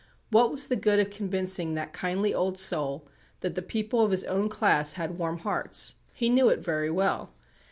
What 0.31 0.49
was 0.51 0.65
the 0.65 0.75
good 0.75 0.97
of 0.99 1.11
convincing 1.11 1.75
that 1.75 1.93
kindly 1.93 2.33
old 2.33 2.57
soul 2.57 3.07
that 3.41 3.53
the 3.53 3.61
people 3.61 4.03
of 4.03 4.09
his 4.09 4.23
own 4.23 4.49
class 4.49 4.93
had 4.93 5.19
warm 5.19 5.37
hearts? 5.37 5.93
He 6.15 6.27
knew 6.27 6.49
it 6.49 6.57
very 6.57 6.89
well. 6.89 7.35